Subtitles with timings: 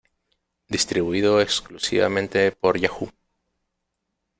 [0.67, 3.11] Distribuido exclusivamente por Yahoo!